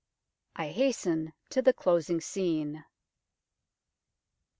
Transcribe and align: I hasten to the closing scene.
I 0.55 0.69
hasten 0.69 1.31
to 1.51 1.61
the 1.61 1.73
closing 1.73 2.21
scene. 2.21 2.85